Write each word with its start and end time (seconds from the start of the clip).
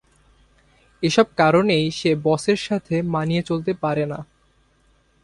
এসব 1.03 1.27
কারণেই 1.37 1.85
সে 1.91 2.11
বসের 2.23 2.59
সাথে 2.67 2.95
মানিয়ে 3.13 3.43
চলতে 3.43 3.71
পারে 3.83 4.03
না। 4.05 4.19